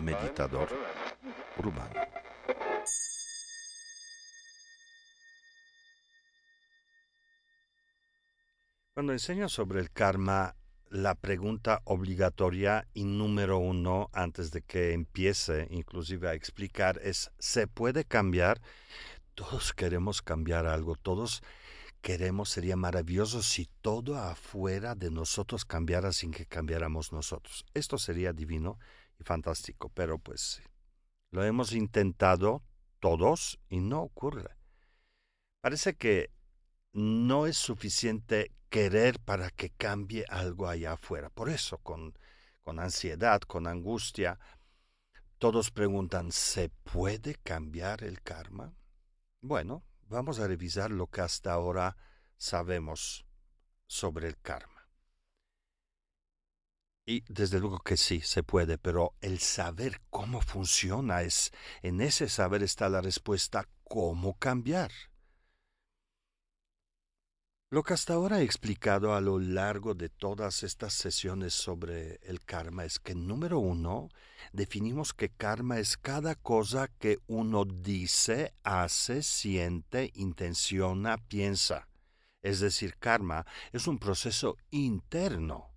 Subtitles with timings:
[0.00, 0.68] Meditador
[1.58, 2.00] urbano.
[8.94, 10.56] Cuando enseño sobre el karma,
[10.90, 17.66] la pregunta obligatoria y número uno antes de que empiece inclusive a explicar es, ¿se
[17.66, 18.60] puede cambiar?
[19.34, 21.42] Todos queremos cambiar algo, todos
[22.08, 27.66] queremos, sería maravilloso si todo afuera de nosotros cambiara sin que cambiáramos nosotros.
[27.74, 28.78] Esto sería divino
[29.20, 30.62] y fantástico, pero pues
[31.30, 32.62] lo hemos intentado
[32.98, 34.56] todos y no ocurre.
[35.60, 36.30] Parece que
[36.94, 41.28] no es suficiente querer para que cambie algo allá afuera.
[41.28, 42.14] Por eso, con,
[42.62, 44.38] con ansiedad, con angustia,
[45.36, 48.72] todos preguntan, ¿se puede cambiar el karma?
[49.42, 51.96] Bueno, vamos a revisar lo que hasta ahora
[52.36, 53.26] sabemos
[53.86, 54.88] sobre el karma.
[57.06, 62.28] Y desde luego que sí, se puede, pero el saber cómo funciona es, en ese
[62.28, 64.90] saber está la respuesta, ¿cómo cambiar?
[67.70, 72.40] Lo que hasta ahora he explicado a lo largo de todas estas sesiones sobre el
[72.40, 74.08] karma es que, número uno,
[74.54, 81.88] definimos que karma es cada cosa que uno dice, hace, siente, intenciona, piensa.
[82.40, 85.68] Es decir, karma es un proceso interno.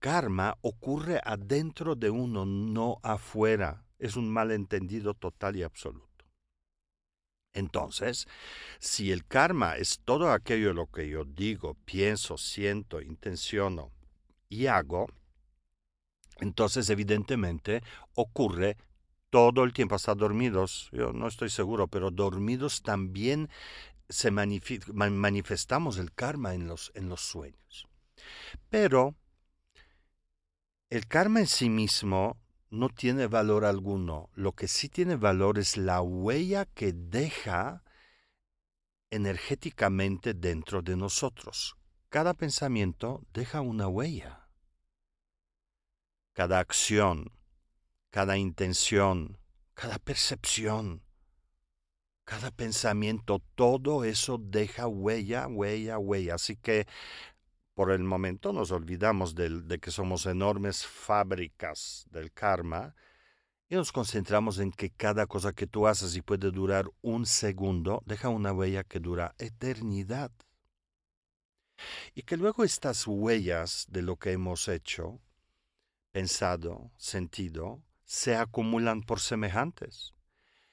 [0.00, 3.86] Karma ocurre adentro de uno, no afuera.
[3.98, 6.05] Es un malentendido total y absoluto.
[7.56, 8.28] Entonces,
[8.78, 13.90] si el karma es todo aquello lo que yo digo, pienso, siento, intenciono
[14.50, 15.06] y hago,
[16.38, 17.82] entonces evidentemente
[18.14, 18.76] ocurre
[19.30, 23.48] todo el tiempo, hasta dormidos, yo no estoy seguro, pero dormidos también
[24.10, 27.88] se manifestamos el karma en los, en los sueños.
[28.68, 29.14] Pero
[30.90, 32.36] el karma en sí mismo
[32.70, 34.30] no tiene valor alguno.
[34.34, 37.82] Lo que sí tiene valor es la huella que deja
[39.10, 41.76] energéticamente dentro de nosotros.
[42.08, 44.48] Cada pensamiento deja una huella.
[46.32, 47.32] Cada acción,
[48.10, 49.38] cada intención,
[49.74, 51.02] cada percepción,
[52.24, 56.34] cada pensamiento, todo eso deja huella, huella, huella.
[56.34, 56.86] Así que
[57.76, 62.94] por el momento nos olvidamos de, que somos enormes fábricas del karma
[63.68, 68.02] y nos concentramos en que cada cosa que tú haces y puede durar un segundo
[68.06, 70.32] deja una huella que dura eternidad.
[72.14, 75.20] Y que luego estas huellas de lo que hemos hecho,
[76.12, 80.14] pensado, sentido, se acumulan por semejantes.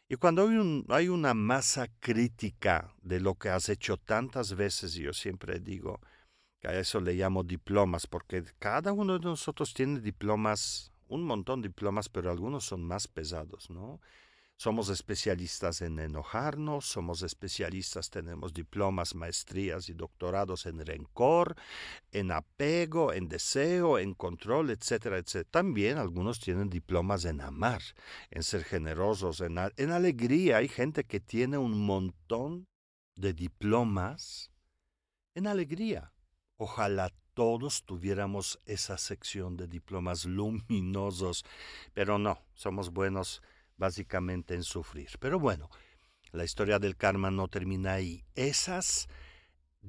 [0.07, 5.11] Y cuando hay, hay una masa crítica de lo que has hecho tantas veces, yo
[5.11, 5.99] siempre digo,
[6.67, 11.69] a eso le llamo diplomas, porque cada uno de nosotros tiene diplomas, un montón de
[11.69, 13.99] diplomas, pero algunos son más pesados, ¿no?
[14.55, 21.55] Somos especialistas en enojarnos, somos especialistas, tenemos diplomas, maestrías y doctorados en rencor,
[22.11, 25.49] en apego, en deseo, en control, etcétera, etcétera.
[25.51, 27.81] También algunos tienen diplomas en amar,
[28.29, 30.57] en ser generosos, en, en alegría.
[30.57, 32.67] Hay gente que tiene un montón
[33.15, 34.51] de diplomas
[35.35, 36.13] en alegría.
[36.57, 41.45] Ojalá todos tuviéramos esa sección de diplomas luminosos,
[41.93, 43.41] pero no, somos buenos
[43.77, 45.09] básicamente en sufrir.
[45.19, 45.69] Pero bueno,
[46.31, 48.23] la historia del karma no termina ahí.
[48.35, 49.07] Esas,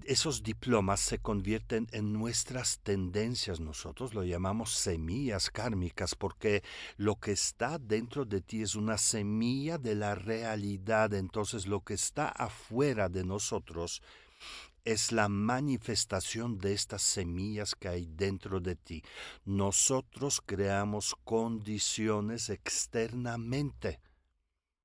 [0.04, 3.60] esos diplomas se convierten en nuestras tendencias.
[3.60, 6.62] Nosotros lo llamamos semillas kármicas porque
[6.96, 11.12] lo que está dentro de ti es una semilla de la realidad.
[11.12, 14.02] Entonces lo que está afuera de nosotros
[14.84, 19.02] es la manifestación de estas semillas que hay dentro de ti.
[19.44, 24.00] Nosotros creamos condiciones externamente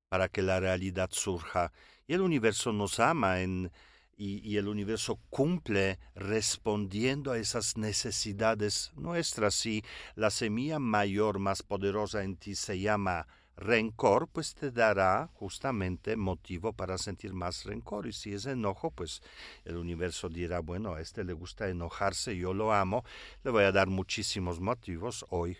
[0.08, 1.72] para que la realidad surja.
[2.06, 3.70] Y el universo nos ama en,
[4.16, 9.64] y, y, el universo cumple respondiendo a esas necesidades nuestras.
[9.66, 9.84] Y
[10.16, 13.28] la semilla mayor, más poderosa en ti se llama
[13.60, 18.06] rencor, pues te dará justamente motivo para sentir más rencor.
[18.06, 19.22] Y si es enojo, pues
[19.64, 23.04] el universo dirá, bueno, a este le gusta enojarse, yo lo amo,
[23.44, 25.58] le voy a dar muchísimos motivos hoy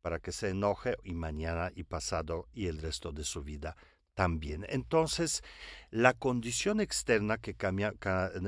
[0.00, 3.76] para que se enoje y mañana y pasado y el resto de su vida
[4.14, 4.66] también.
[4.68, 5.42] Entonces,
[5.90, 7.56] la condición externa que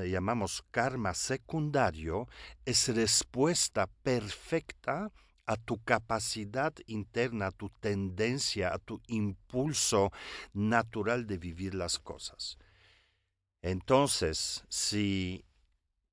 [0.07, 2.29] llamamos karma secundario
[2.65, 5.11] es respuesta perfecta
[5.46, 10.11] a tu capacidad interna, a tu tendencia, a tu impulso
[10.52, 12.58] natural de vivir las cosas.
[13.62, 15.44] Entonces, si,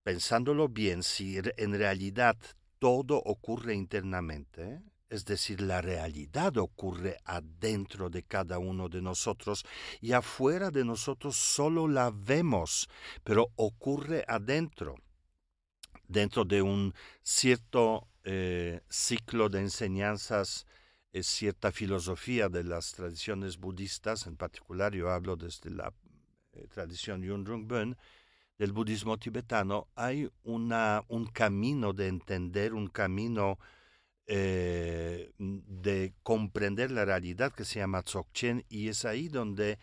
[0.03, 2.37] pensándolo bien, si en realidad
[2.79, 9.65] todo ocurre internamente, es decir, la realidad ocurre adentro de cada uno de nosotros
[9.99, 12.89] y afuera de nosotros solo la vemos,
[13.25, 14.95] pero ocurre adentro,
[16.07, 20.65] dentro de un cierto eh, ciclo de enseñanzas,
[21.13, 25.93] es cierta filosofía de las tradiciones budistas, en particular yo hablo desde la
[26.53, 27.97] eh, tradición Yun Bön,
[28.57, 33.57] del budismo tibetano, hay una, un camino de entender, un camino
[34.27, 39.79] eh, de comprender la realidad que se llama Dzogchen y es ahí donde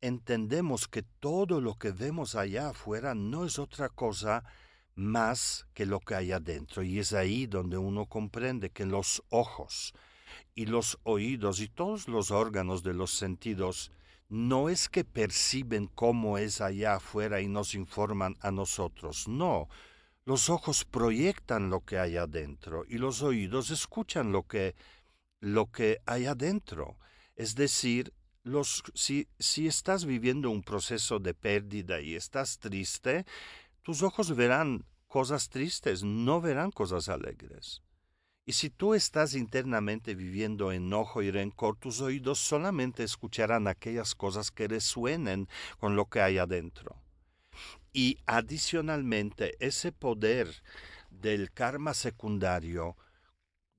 [0.00, 4.44] entendemos que todo lo que vemos allá afuera no es otra cosa
[4.94, 9.94] más que lo que hay adentro y es ahí donde uno comprende que los ojos
[10.54, 13.90] y los oídos y todos los órganos de los sentidos
[14.28, 19.68] no es que perciben cómo es allá afuera y nos informan a nosotros, no,
[20.24, 24.74] los ojos proyectan lo que hay adentro y los oídos escuchan lo que,
[25.40, 26.96] lo que hay adentro.
[27.34, 28.12] Es decir,
[28.44, 33.26] los, si, si estás viviendo un proceso de pérdida y estás triste,
[33.82, 37.82] tus ojos verán cosas tristes, no verán cosas alegres.
[38.44, 44.50] Y si tú estás internamente viviendo enojo y rencor, tus oídos solamente escucharán aquellas cosas
[44.50, 45.48] que resuenen
[45.78, 47.00] con lo que hay adentro.
[47.92, 50.48] Y adicionalmente, ese poder
[51.10, 52.96] del karma secundario,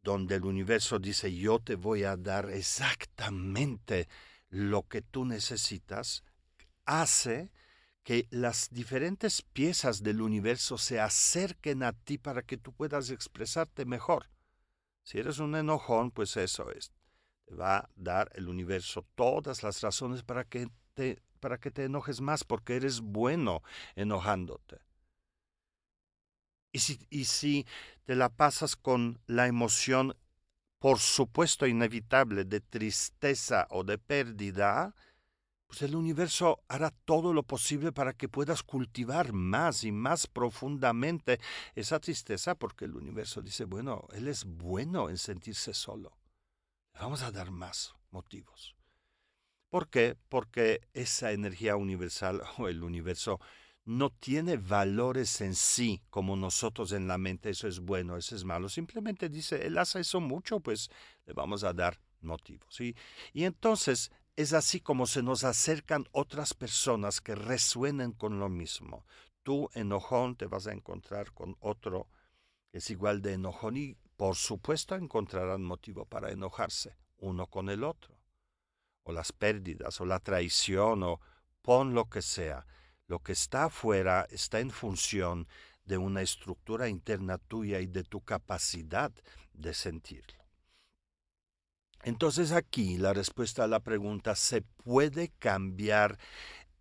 [0.02, 4.08] donde el universo dice yo te voy a dar exactamente
[4.50, 6.24] lo que tú necesitas,
[6.86, 7.52] hace
[8.04, 13.86] que las diferentes piezas del universo se acerquen a ti para que tú puedas expresarte
[13.86, 14.30] mejor.
[15.04, 16.92] Si eres un enojón, pues eso es.
[17.46, 21.84] Te va a dar el universo todas las razones para que te para que te
[21.84, 23.64] enojes más, porque eres bueno
[23.96, 24.80] enojándote.
[26.72, 27.68] Y si, y si
[28.06, 30.16] te la pasas con la emoción,
[30.80, 34.96] por supuesto inevitable, de tristeza o de pérdida,
[35.74, 41.40] pues el universo hará todo lo posible para que puedas cultivar más y más profundamente
[41.74, 46.16] esa tristeza, porque el universo dice, bueno, él es bueno en sentirse solo.
[46.94, 48.76] vamos a dar más motivos.
[49.72, 50.16] ¿Por qué?
[50.30, 53.40] Porque esa energía universal o el universo
[53.84, 58.44] no tiene valores en sí como nosotros en la mente, eso es bueno, eso es
[58.44, 58.70] malo.
[58.70, 60.92] Simplemente dice, él hace eso mucho, pues
[61.26, 62.80] le vamos a dar motivos.
[62.80, 62.96] Y
[63.44, 69.06] entonces es así como se nos acercan otras personas que resuenen con lo mismo.
[69.44, 72.08] Tú, enojón, te vas a encontrar con otro
[72.72, 77.84] que es igual de enojón y por supuesto encontrarán motivo para enojarse uno con el
[77.84, 78.18] otro
[79.04, 81.20] o las pérdidas o la traición o
[81.62, 82.66] pon lo que sea.
[83.08, 85.48] Lo que está afuera está en función
[85.86, 89.12] de una estructura interna tuya y de tu capacidad
[89.54, 90.43] de sentirlo.
[92.04, 96.20] Entonces aquí la respuesta a la pregunta, ¿se puede cambiar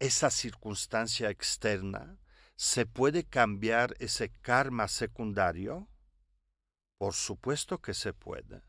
[0.01, 2.19] esa circunstancia externa?
[2.57, 5.89] ¿Se puede cambiar ese karma secundario?
[6.99, 8.63] Por supuesto que se puede,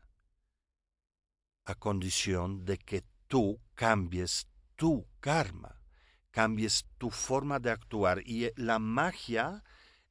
[1.64, 5.82] a condición de que tú cambies tu karma,
[6.30, 8.22] cambies tu forma de actuar.
[8.24, 9.64] Y eh, la magia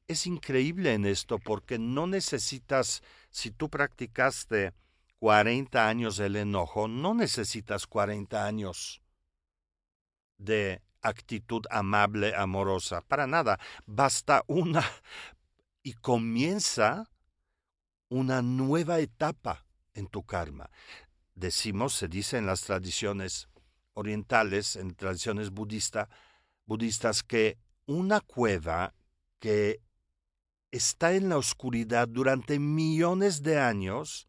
[0.07, 4.73] es increíble en esto porque no necesitas, si tú practicaste
[5.23, 9.01] 40 años el enojo, no necesitas 40 años
[10.37, 13.57] de actitud amable, amorosa, para nada.
[13.85, 14.83] Basta una
[15.81, 17.09] y comienza
[18.09, 20.69] una nueva etapa en tu karma
[21.35, 23.47] decimos, se dice en las tradiciones
[23.93, 26.09] orientales, en tradiciones budista,
[26.65, 28.93] budistas, que una cueva
[29.39, 29.79] que
[30.71, 34.27] está en la oscuridad durante millones de años,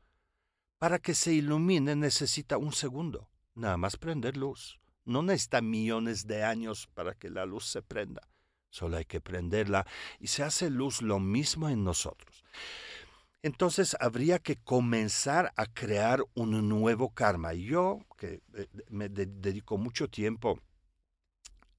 [0.84, 4.78] para que se ilumine necesita un segundo, nada más prender luz.
[5.06, 8.28] No necesita millones de años para que la luz se prenda,
[8.68, 9.86] solo hay que prenderla
[10.20, 12.44] y se hace luz lo mismo en nosotros
[13.40, 17.54] entonces habría que comenzar a crear un nuevo karma.
[17.54, 20.60] Yo, que eh, me dedico mucho tiempo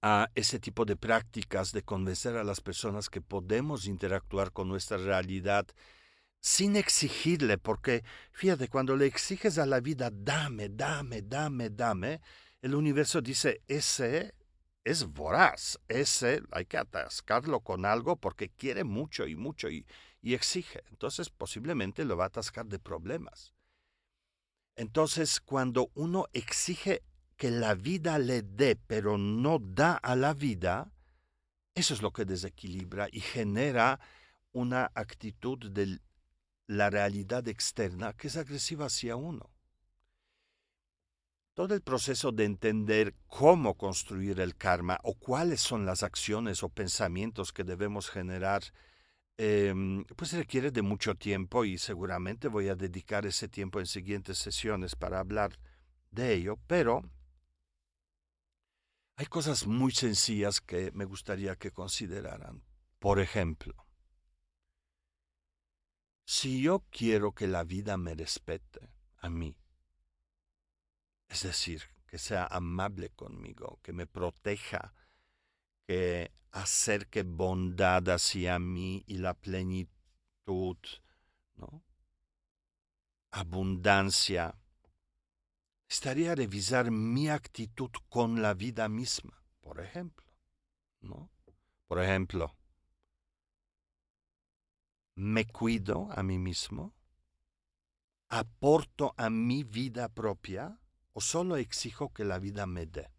[0.02, 4.98] a ese tipo de prácticas de convencer a las personas que podemos interactuar con nuestra
[4.98, 5.68] realidad
[6.46, 12.22] sin exigirle, porque fíjate, cuando le exiges a la vida, dame, dame, dame, dame,
[12.62, 14.36] el universo dice, ese
[14.84, 19.88] es voraz, ese hay que atascarlo con algo porque quiere mucho y mucho y,
[20.22, 20.84] y exige.
[20.92, 23.56] Entonces posiblemente lo va a atascar de problemas.
[24.76, 27.02] Entonces cuando uno exige
[27.38, 30.92] que la vida le dé, pero no da a la vida,
[31.74, 34.00] eso es lo que desequilibra y genera
[34.52, 36.04] una actitud del
[36.68, 39.52] la realidad externa que es agresiva hacia uno.
[41.54, 46.70] Todo el proceso de entender cómo construir el karma o cuáles son las acciones o
[46.70, 48.64] pensamientos que debemos generar,
[49.38, 54.38] em, pues requiere de mucho tiempo y seguramente voy a dedicar ese tiempo en siguientes
[54.38, 55.58] sesiones para hablar
[56.12, 57.04] de ello, pero
[59.18, 62.64] hay cosas muy sencillas que me gustaría que consideraran.
[63.00, 63.85] Por ejemplo,
[66.26, 69.56] si yo quiero que la vida me respete a mí,
[71.30, 74.94] es decir, que sea amable conmigo, que me proteja,
[75.88, 80.78] que acerque bondad hacia mí y la plenitud,
[81.56, 81.84] ¿no?
[83.36, 84.56] abundancia,
[85.90, 90.26] estaría a revisar mi actitud con la vida misma, por ejemplo,
[91.02, 91.30] ¿no?
[91.88, 92.56] Por ejemplo,
[95.16, 96.94] me cuido a mí mismo,
[98.30, 100.80] aporto a mi vida propia
[101.14, 103.10] o solo exijo que la vida me dé.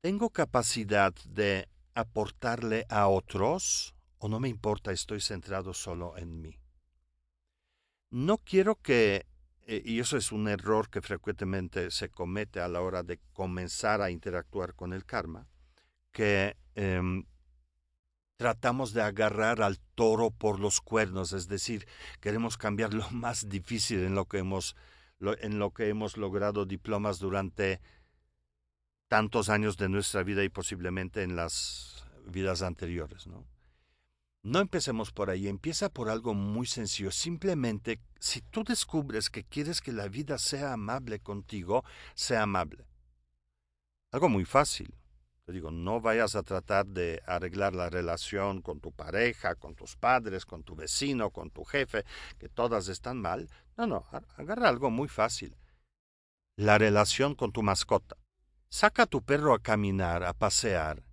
[0.00, 6.58] ¿Tengo capacidad de aportarle a otros o no me importa, estoy centrado solo en mí?
[8.10, 9.26] No quiero que
[9.68, 14.00] eh, y eso es un error que frecuentemente se comete a la hora de comenzar
[14.00, 15.48] a interactuar con el karma,
[16.12, 17.24] que em,
[18.36, 21.86] tratamos de agarrar al toro por los cuernos, es decir,
[22.20, 24.76] queremos cambiar lo más difícil en lo que hemos,
[25.20, 27.80] en lo que hemos logrado diplomas durante
[29.08, 33.46] tantos años de nuestra vida y posiblemente en las vidas anteriores, ¿no?
[34.42, 37.10] No empecemos por ahí, empieza por algo muy sencillo.
[37.10, 42.86] Simplemente, si tú descubres que quieres que la vida sea amable contigo, sea amable.
[44.12, 44.94] Algo muy fácil.
[45.52, 50.44] Digo, no vayas a tratar de arreglar la relación con tu pareja, con tus padres,
[50.44, 52.04] con tu vecino, con tu jefe,
[52.38, 53.48] que todas están mal.
[53.76, 54.04] No, no,
[54.36, 55.56] agarra algo muy fácil.
[56.56, 58.16] La relación con tu mascota.
[58.68, 61.04] Saca a tu perro a caminar, a pasear,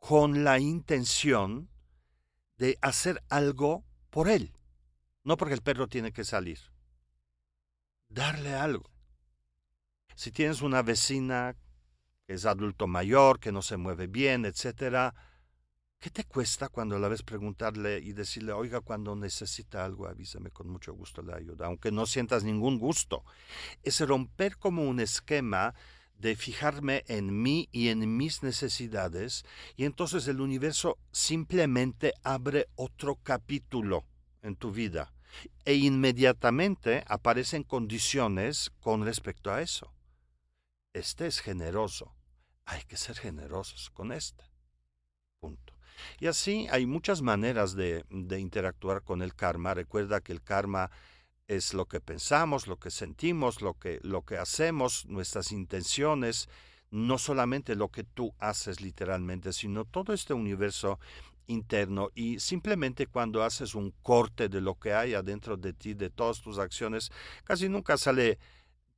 [0.00, 1.68] con la intención
[2.56, 4.52] de hacer algo por él,
[5.22, 6.58] no porque el perro tiene que salir.
[8.08, 8.90] Darle algo.
[10.16, 11.54] Si tienes una vecina
[12.30, 15.14] es adulto mayor, que no se mueve bien, etcétera,
[15.98, 20.68] ¿qué te cuesta cuando la ves preguntarle y decirle, oiga, cuando necesita algo, avísame, con
[20.68, 23.24] mucho gusto le ayuda, aunque no sientas ningún gusto?
[23.82, 25.74] Es romper como un esquema
[26.18, 29.44] de fijarme en mí y en mis necesidades,
[29.74, 34.04] y entonces el universo simplemente abre otro capítulo
[34.42, 35.12] en tu vida,
[35.64, 39.92] e inmediatamente aparecen condiciones con respecto a eso.
[40.92, 42.14] Este es generoso,
[42.70, 44.44] hay que ser generosos con este.
[45.40, 45.74] Punto.
[46.18, 49.74] Y así hay muchas maneras de, de interactuar con el karma.
[49.74, 50.90] Recuerda que el karma
[51.48, 56.48] es lo que pensamos, lo que sentimos, lo que, lo que hacemos, nuestras intenciones,
[56.90, 61.00] no solamente lo que tú haces literalmente, sino todo este universo
[61.48, 66.08] interno y simplemente cuando haces un corte de lo que hay adentro de ti, de
[66.08, 67.10] todas tus acciones,
[67.42, 68.38] casi nunca sale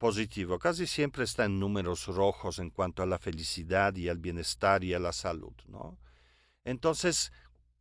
[0.02, 4.82] positivo, casi siempre está en números rojos en cuanto a la felicidad y al bienestar
[4.82, 5.96] y a la salud, ¿no?
[6.64, 7.30] Entonces,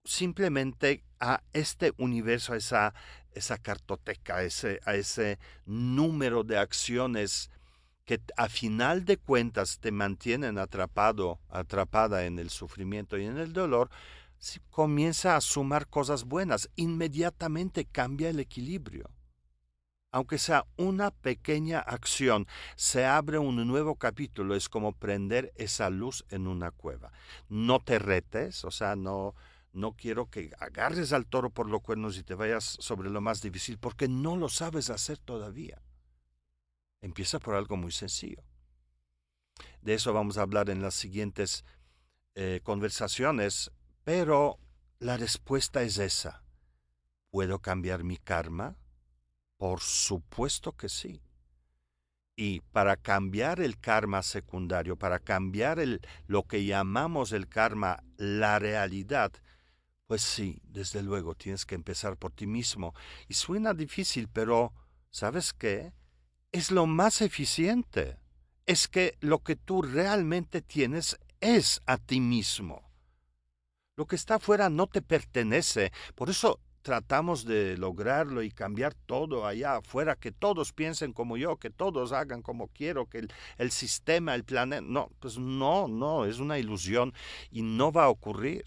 [0.06, 2.94] simplemente a este universo, a esa
[3.34, 7.50] esa cartoteca, a ese, número de acciones
[8.06, 13.52] que a final de cuentas te mantienen atrapado, atrapada en el sufrimiento y en el
[13.52, 13.90] dolor,
[14.38, 19.10] si comienza a sumar cosas buenas, inmediatamente cambia el equilibrio.
[20.12, 26.26] Aunque sea una pequeña acción, se abre un nuevo capítulo, es como prender esa luz
[26.30, 27.14] en una cueva.
[27.48, 29.36] No te retes, o sea, no,
[29.72, 33.42] no quiero que agarres al toro por los cuernos y te vayas sobre lo más
[33.42, 35.82] difícil, porque no lo sabes hacer todavía.
[37.02, 38.44] Empieza por algo muy sencillo.
[39.82, 41.64] De eso vamos a hablar en las siguientes
[42.36, 43.72] eh, conversaciones,
[44.04, 44.60] pero
[45.00, 46.44] la respuesta es esa.
[47.30, 48.76] ¿Puedo cambiar mi karma?
[49.62, 51.22] Por supuesto que sí.
[52.36, 58.58] Y para cambiar el karma secundario, para cambiar el, lo que llamamos el karma, la
[58.58, 59.32] realidad,
[60.08, 62.96] pues sí, desde luego tienes que empezar por ti mismo.
[63.28, 64.74] Y suena difícil, pero
[65.12, 65.94] ¿sabes qué?
[66.52, 68.18] Es lo más eficiente.
[68.66, 72.90] Es que lo que tú realmente tienes es a ti mismo.
[73.96, 75.92] Lo que está afuera no te pertenece.
[76.16, 81.58] Por eso tratamos de lograrlo y cambiar todo allá afuera, que todos piensen como yo,
[81.58, 84.82] que todos hagan como quiero, que el, sistema, el planeta...
[84.82, 87.14] No, pues no, no, es una ilusión
[87.50, 88.64] y no va a ocurrir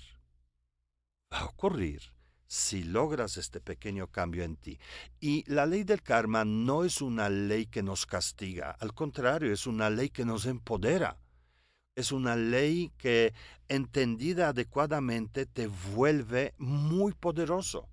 [1.33, 2.01] va a ocurrir
[2.47, 4.79] si logras este pequeño cambio en ti.
[5.21, 9.67] Y la ley del karma no es una ley que nos castiga, al contrario, es
[9.67, 11.19] una ley que nos empodera.
[11.97, 13.35] Es una ley que,
[13.69, 17.89] entendida adecuadamente, te vuelve muy poderoso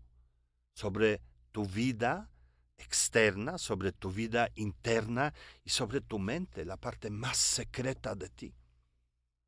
[0.73, 2.29] sobre tu vida
[2.77, 8.53] externa, sobre tu vida interna y sobre tu mente, la parte más secreta de ti.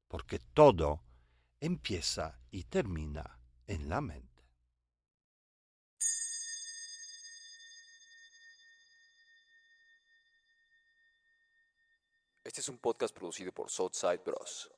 [0.07, 1.01] Porque todo
[1.59, 4.33] empieza y termina en la mente.
[12.43, 14.69] Este es un podcast producido por Southside Bros.